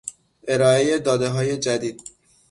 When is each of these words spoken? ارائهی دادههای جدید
ارائهی 0.47 0.99
دادههای 0.99 1.57
جدید 1.57 2.01